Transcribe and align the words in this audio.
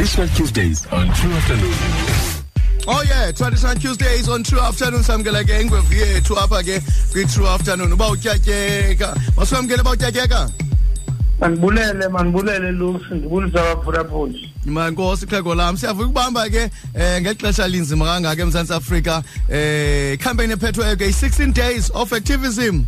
Traditional 0.00 0.28
Tuesdays 0.28 0.86
on 0.92 1.12
True 1.12 1.30
Afternoon. 1.30 1.74
Oh 2.88 3.04
yeah, 3.06 3.32
traditional 3.32 3.74
Tuesdays 3.74 4.30
on 4.30 4.42
True 4.42 4.58
Afternoon 4.58 5.02
samkela 5.02 5.44
ke 5.44 5.60
ingwevu 5.60 5.92
yethu 5.92 6.36
apha 6.40 6.62
ke 6.64 6.80
kwi 7.12 7.24
True 7.34 7.46
Afternoon 7.46 7.92
uba 7.92 8.08
utyatyeka. 8.08 9.12
Masiwamkele 9.36 9.84
ba 9.84 9.90
utyatyeka. 9.90 10.50
mandibulele 11.40 12.08
mandibulele 12.08 12.72
lusi 12.72 13.14
ndibulisa 13.14 13.60
abaphulaphuli 13.60 14.52
Mankosi 14.66 15.26
xhego 15.26 15.54
lam 15.54 15.76
siyavuka 15.76 16.06
ukubamba 16.06 16.48
ke 16.50 16.70
eh 16.94 17.20
ngexesha 17.20 17.68
linzima 17.68 18.04
kangaka 18.04 18.42
eMzantsi 18.42 18.72
Afrika 18.72 19.22
eh 19.50 20.18
campaign 20.18 20.50
ephethweyo 20.50 20.96
ke 20.96 21.12
16 21.12 21.52
days 21.52 21.90
of 21.90 22.12
activism. 22.12 22.86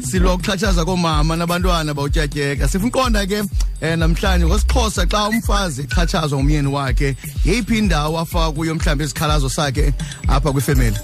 Silo 0.00 0.36
kuxhatshaza 0.38 0.84
komama 0.84 1.36
nabantwana 1.36 1.94
bawutyatyeka. 1.94 2.68
Sifuna 2.68 2.88
uqonda 2.90 3.26
ke 3.26 3.42
eh 3.80 3.96
namhlanje 3.98 4.46
ngosixhosa 4.46 5.06
xa 5.06 5.28
umfazi 5.28 5.82
exhatshazwa 5.82 6.38
umyeni 6.38 6.68
wakhe 6.68 7.16
yeyiphi 7.44 7.78
indawo 7.78 8.18
afaka 8.18 8.52
kuyo 8.52 8.74
mhlawumbe 8.74 9.04
isikhalazo 9.04 9.48
sakhe 9.48 9.92
apha 10.28 10.52
kwifamily. 10.52 10.96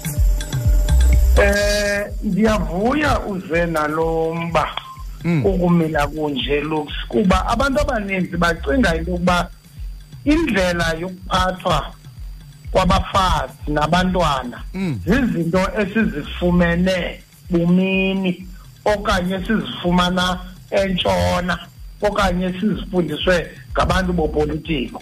eh 1.37 2.05
ndiyavuya 2.23 3.19
uze 3.19 3.65
nalo 3.65 4.33
mba 4.35 4.67
ukumila 5.45 6.07
kunje 6.07 6.61
looks 6.61 6.93
kuba 7.07 7.47
abantu 7.47 7.81
abaninzi 7.81 8.37
bacinga 8.37 8.95
into 8.95 9.11
yokuba 9.11 9.49
indlela 10.25 10.93
yokuphathwa 10.99 11.93
kwabafazi 12.71 13.53
nabantwana 13.67 14.61
Mm. 14.73 14.99
zizinto 15.05 15.61
esizifumene 15.81 17.21
bumini 17.49 18.47
okanye 18.85 19.39
sizifumana 19.45 20.39
entshona 20.71 21.59
okanye 22.01 22.53
sizifundiswe 22.59 23.51
ngabantu 23.71 24.13
bopolitiko. 24.13 25.01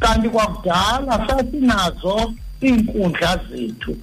Kanti 0.00 0.28
kwakudala 0.28 1.26
sasinazo 1.26 2.34
iinkundla 2.62 3.40
zethu 3.50 3.96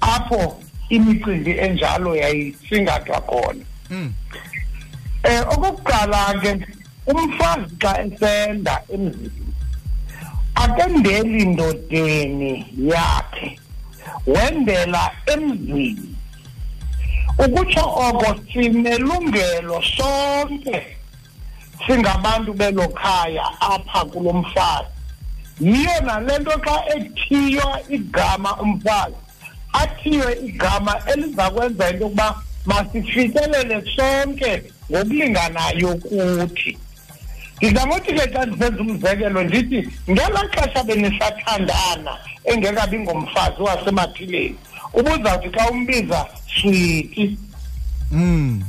apho 0.00 0.60
imicimbi 0.88 1.50
enjalo 1.50 2.16
yayisingathwa 2.16 3.20
khona. 3.20 3.64
Eh 5.22 5.42
okokuqala 5.48 6.40
ke 6.40 6.66
umfazi 7.06 7.74
xa 7.80 7.92
esenda 8.04 8.82
emzini 8.94 9.44
akendeli 10.54 11.46
ndodeni 11.46 12.66
yakhe 12.78 13.58
wendela 14.26 15.10
emzini. 15.26 16.13
Ukutsho 17.38 17.80
oko 17.80 18.36
sinelungelo 18.52 19.82
sonke 19.96 20.96
singabantu 21.86 22.54
belo 22.54 22.88
khaya 22.88 23.44
apha 23.60 24.04
kulo 24.04 24.32
mfazi 24.32 24.88
yiyo 25.60 26.00
nale 26.06 26.38
nto 26.38 26.50
xa 26.64 26.76
ethiywa 26.96 27.80
igama 27.88 28.56
umfazi 28.60 29.16
athiywe 29.72 30.38
igama 30.46 31.02
eliza 31.12 31.50
kwenza 31.50 31.90
into 31.90 32.04
yokuba 32.04 32.42
masifikelele 32.66 33.82
sonke 33.96 34.62
ngokulinganayo 34.90 35.94
kuthi 35.94 36.78
ndizangothi 37.56 38.12
ke 38.12 38.26
xa 38.32 38.46
ndisenza 38.46 38.80
umzekelo 38.80 39.42
ndithi 39.42 39.88
ngelaa 40.10 40.48
xesha 40.52 40.84
benisathandana 40.84 42.12
engekabi 42.44 42.98
ngomfazi 42.98 43.62
wasemaphileni 43.62 44.56
ubuzawuthi 44.94 45.48
xa 45.50 45.70
umbiza 45.70 46.26
switi 46.60 47.38
Mm. 48.10 48.62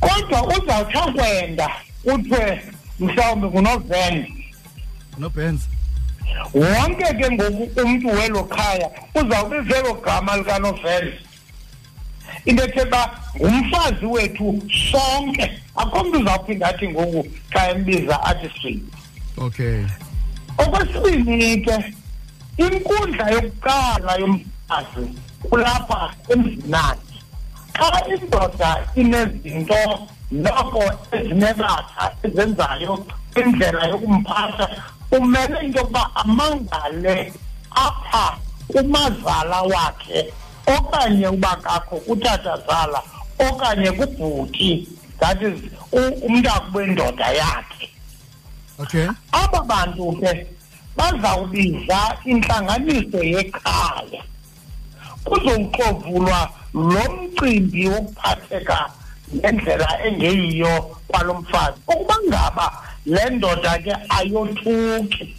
kodwa 0.00 0.42
uzawuthi 0.42 0.98
akwenda 0.98 1.70
kuthiwe 2.04 2.62
mhlawumbi 3.00 3.46
ngunovenda 3.46 4.28
No 5.18 5.28
Benz. 5.30 5.60
wonke 6.54 7.04
ke 7.04 7.30
ngoku 7.30 7.80
umntu 7.80 8.08
welo 8.08 8.44
khaya 8.44 8.90
uzawubiza 9.14 9.78
elo 9.78 9.94
gama 9.94 10.36
likanovenda 10.36 11.12
into 12.44 12.64
ethe 12.64 12.82
uba 12.82 13.10
ngumfazi 13.36 14.06
wethu 14.06 14.62
sonke 14.90 15.52
akho 15.76 16.04
mntu 16.04 16.18
uzawuphinda 16.20 16.66
athi 16.68 16.88
ngoku 16.88 17.26
xa 17.52 17.70
embiza 17.70 18.22
athi 18.24 18.50
switi 18.60 18.84
Okay. 19.36 19.84
okwesibini 20.58 21.56
ke 21.60 21.94
inkundla 22.56 23.30
yokuqala 23.30 24.16
yomfazi 24.20 25.06
kulapha 25.48 26.14
emzinakhe 26.32 27.16
xa 27.76 27.88
indoda 28.14 28.70
inezinto 29.00 29.82
noko 30.30 30.82
ezinebatha 31.16 32.04
ezenzayo 32.26 33.06
indlela 33.40 33.82
yokumphatha 33.92 34.66
umele 35.16 35.56
into 35.66 35.78
yokuba 35.78 36.10
amangale 36.14 37.32
apha 37.70 38.38
kumazala 38.70 39.62
wakhe 39.62 40.32
okanye 40.66 41.28
uba 41.28 41.56
kakho 41.56 41.96
kutatazala 41.96 43.02
okanye 43.38 43.90
kubhuti. 43.92 44.88
That 45.20 45.42
is 45.42 45.58
umntaku 45.92 46.76
wendoda 46.78 47.26
yakhe. 47.26 47.88
Okay. 48.78 49.08
aba 49.32 49.60
bantu 49.62 50.12
ke 50.18 50.46
bazawubiza 50.96 52.18
intlanganiso 52.24 53.22
yekhaya. 53.22 54.22
Kuzowuxovulwa 55.24 56.50
lo 56.74 57.04
mcimbi 57.12 57.88
wokuphatheka 57.88 58.90
ngendlela 59.36 59.88
engeyiyo 60.06 60.96
kwalo 61.08 61.34
mfazi 61.34 61.78
ukuba 61.86 62.16
ngaba 62.28 62.66
le 63.06 63.30
ndoda 63.30 63.78
ke 63.78 63.94
ayothuki 64.08 65.36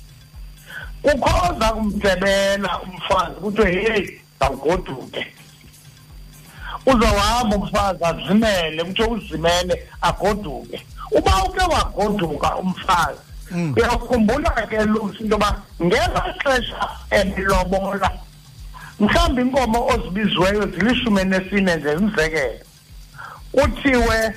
kukho 1.01 1.31
oza 1.49 1.67
kumdebela 1.73 2.79
umfazi 2.81 3.35
kuthiwe 3.41 3.71
heyi 3.71 4.21
zawugoduke 4.39 5.27
uzawuhamba 6.85 7.55
umfazi 7.57 8.03
azimele 8.05 8.83
kuthiwe 8.83 9.07
uzimele 9.07 9.87
agoduke. 10.01 10.85
Uba 11.11 11.43
uke 11.43 11.63
wagoduka 11.73 12.55
umfazi 12.55 13.19
Mm. 13.51 13.73
uyakhumbula 13.77 14.49
ke 14.69 14.85
lusi 14.85 15.23
into 15.23 15.35
yoba 15.35 15.61
ngela 15.81 16.35
xesha 16.43 16.89
elilobola 17.11 18.09
mhlawumbi 18.99 19.41
iinkomo 19.41 19.87
ozibiziweyo 19.87 20.67
zilishumi 20.67 21.21
enesine 21.21 21.75
nje 21.75 21.89
umzekelo 21.95 22.59
kuthiwe 23.51 24.33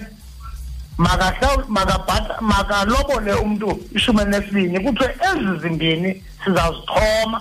makalobole 2.40 3.32
umntu 3.34 3.80
ishumi 3.94 4.20
elinesibini 4.22 4.80
kuthiwe 4.80 5.14
ezi 5.28 5.60
zimbini 5.62 6.22
sizawuzixhoma 6.44 7.40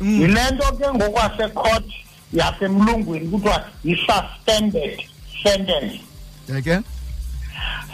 Mm. 0.00 0.20
yile 0.20 0.50
nto 0.50 0.72
ke 0.72 0.88
ngokwasecourt 0.94 1.84
yasemlungwini 2.32 3.28
kuthiwa 3.28 3.64
yi-suspended 3.84 5.00
sentence 5.42 6.00
Okay. 6.58 6.78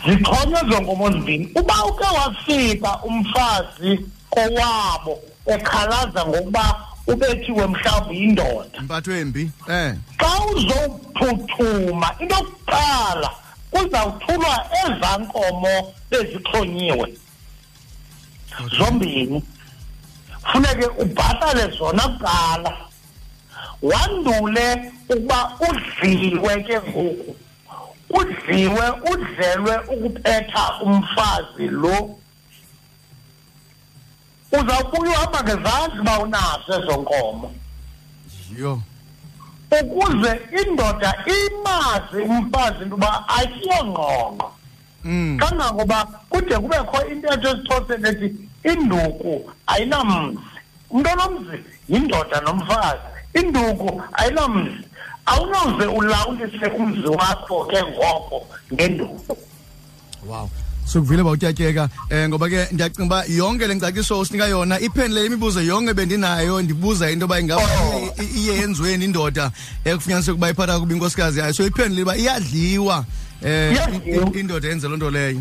zixhonywe 0.07 0.61
ezo 0.67 0.81
nkomo 0.81 1.11
zimbini 1.11 1.51
uba 1.55 1.85
uke 1.85 2.05
wafika 2.05 2.99
umfazi 3.03 4.01
kowabo 4.31 5.19
ekhalaza 5.47 6.27
ngokuba 6.27 6.81
ubethiwe 7.07 7.67
mhlawumbi 7.67 8.21
yindoda 8.21 8.79
Impatho 8.79 9.13
embi. 9.13 9.51
Eh. 9.69 9.95
xa 10.19 10.31
uzophuthuma 10.55 12.09
into 12.21 12.35
yokuqala 12.35 13.31
kuzawuthulwa 13.71 14.67
ezaa 14.85 15.19
nkomo 15.19 15.95
bezixhonyiwe 16.11 17.15
zombini 18.79 19.43
funeke 20.53 20.87
ubhatale 21.03 21.77
zona 21.79 22.03
kuqala 22.09 22.77
wandule 23.83 24.93
ukuba 25.09 25.53
udliwe 25.69 26.63
ke 26.63 26.81
ngoku 26.81 27.37
udliwe 28.11 28.91
udlelwe 29.13 29.75
ukuphetha 29.93 30.81
umfazi 30.83 31.67
lo 31.69 32.19
uzawubuya 34.53 35.13
uhamba 35.19 35.43
ngezandla 35.43 36.01
uba 36.01 36.19
unazo 36.19 36.73
ezo 36.83 36.97
nkomo 37.03 37.55
Yo. 38.59 38.81
ukuze 39.81 40.41
indoda 40.63 41.15
imazi 41.27 42.17
umfazi 42.23 42.83
into 42.83 42.95
yoba 42.97 43.29
ayisiyongqongqo 43.29 44.53
Mm. 45.05 45.39
kangangoba 45.41 46.05
kude 46.31 46.55
kubekho 46.59 47.07
intetho 47.13 47.49
esixhoseni 47.51 48.09
ethi 48.09 48.29
induku 48.71 49.51
ayinamzi 49.67 50.39
umntu 50.91 51.11
onomzi 51.13 51.57
yindoda 51.89 52.41
nomfazi 52.41 53.03
induku 53.35 54.03
ayinamzi 54.13 54.79
awunoze 55.27 55.87
ulawulise 55.87 56.67
umzi 56.67 57.07
wakho 57.09 57.65
ke 57.65 57.83
ngoko 57.83 58.47
ngenduku 58.73 59.37
Wow. 60.27 60.49
Sukuvile 60.87 61.23
bawutyatyeka 61.23 61.89
eh 62.11 62.29
ngoba 62.29 62.49
ke 62.49 62.69
ndiyacinga 62.73 63.05
uba 63.07 63.25
yonke 63.25 63.67
le 63.67 63.75
ngcaciso 63.77 64.19
osinika 64.19 64.47
yona 64.47 64.81
iphendule 64.81 65.27
imibuzo 65.27 65.61
yonke 65.63 65.95
bendinayo 65.95 66.63
ndibuza 66.63 67.11
into 67.11 67.25
yoba 67.25 67.41
ingaba 67.41 67.63
Oh. 67.63 67.99
iye- 67.99 68.31
iye 68.37 68.55
yenziweni 68.61 69.05
indoda 69.05 69.51
ekufunyaniseka 69.85 70.33
ukuba 70.33 70.51
iphatha 70.51 70.79
kuba 70.81 70.93
inkosikazi. 70.95 71.39
Yayo 71.41 71.53
so 71.53 71.67
iphendule 71.67 72.03
uba 72.03 72.17
iyadliwa 72.17 73.05
eh 73.45 73.73
Iyadliwa. 73.73 74.27
in- 74.27 74.39
indoda 74.39 74.69
yenze 74.69 74.89
loo 74.89 74.97
nto 74.97 75.11
leyo. 75.11 75.41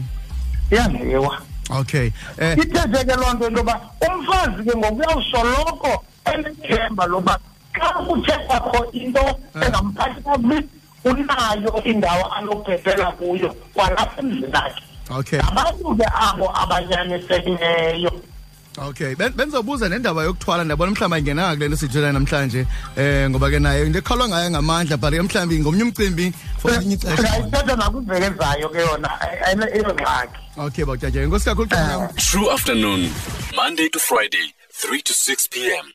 Iyadliwa. 0.72 1.42
Okay 1.70 2.12
eh 2.38 2.58
ithethe 2.58 3.06
ke 3.06 3.16
loo 3.16 3.34
nto 3.34 3.48
into 3.48 3.60
yoba 3.60 3.82
umfazi 4.08 4.64
ke 4.64 4.78
ngoku 4.78 4.96
uyawusoloko 5.00 6.04
enethemba 6.34 7.06
loba 7.08 7.40
xa 7.74 7.90
kuthe 8.06 8.32
kwakho 8.48 8.86
into 8.94 9.22
engamphathi 9.56 10.22
kakubi 10.24 10.58
unayo 11.04 11.84
indawo 11.84 12.34
anokubhebhela 12.34 13.12
kuyo 13.12 13.50
kwalapha 13.74 14.22
emzini 14.22 14.48
akhe 14.54 14.82
okay. 15.20 15.40
Ngabantu 15.40 16.06
abo 16.16 16.52
abanyanisekileyo 16.58 18.12
Okay. 18.78 19.16
Benzobuza 19.16 19.90
nendaba 19.90 20.24
yokuthwala 20.24 20.64
ndabona 20.64 20.92
mhlawumbe 20.92 21.16
ayingenanga 21.16 21.56
kule 21.56 21.68
nto 21.68 21.78
sijela 21.78 22.12
namhlanje 22.12 22.66
eh 22.96 23.30
ngoba 23.30 23.50
ke 23.52 23.60
naye 23.60 23.86
into 23.86 24.00
ekhalwa 24.00 24.28
ngayo 24.30 24.50
ngamandla 24.52 24.98
but 24.98 25.12
ke 25.14 25.22
mhlawumbe 25.22 25.60
ngomnye 25.60 25.84
umcimbi 25.84 26.34
for 26.58 26.72
elinye 26.72 26.96
ixesha. 26.96 27.22
Ngayithetha 27.22 27.76
ke 28.72 28.80
yona 28.80 29.10
ayile- 29.20 29.76
okay 30.58 30.86
bawutyatyeke 30.86 31.24
inkosi 31.28 31.46
kakhulu 31.46 31.68
True 32.16 32.50
afternoon, 32.50 33.12
Monday 33.56 33.90
to 33.90 34.00
Friday, 34.00 34.54
3 34.72 35.02
to 35.04 35.14
6 35.14 35.48
p.m. 35.52 35.92